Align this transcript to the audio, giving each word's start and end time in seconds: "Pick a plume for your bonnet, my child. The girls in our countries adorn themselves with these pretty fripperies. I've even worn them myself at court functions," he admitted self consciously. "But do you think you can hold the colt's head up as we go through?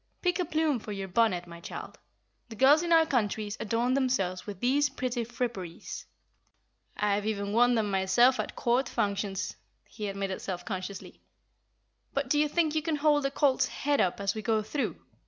"Pick 0.23 0.39
a 0.39 0.45
plume 0.45 0.79
for 0.79 0.91
your 0.91 1.07
bonnet, 1.07 1.45
my 1.45 1.59
child. 1.59 1.99
The 2.49 2.55
girls 2.55 2.81
in 2.81 2.91
our 2.91 3.05
countries 3.05 3.55
adorn 3.59 3.93
themselves 3.93 4.47
with 4.47 4.59
these 4.59 4.89
pretty 4.89 5.23
fripperies. 5.23 6.05
I've 6.97 7.27
even 7.27 7.53
worn 7.53 7.75
them 7.75 7.91
myself 7.91 8.39
at 8.39 8.55
court 8.55 8.89
functions," 8.89 9.57
he 9.85 10.07
admitted 10.07 10.41
self 10.41 10.65
consciously. 10.65 11.21
"But 12.15 12.29
do 12.31 12.39
you 12.39 12.47
think 12.49 12.73
you 12.73 12.81
can 12.81 12.95
hold 12.95 13.25
the 13.25 13.29
colt's 13.29 13.67
head 13.67 14.01
up 14.01 14.19
as 14.19 14.33
we 14.33 14.41
go 14.41 14.63
through? 14.63 14.95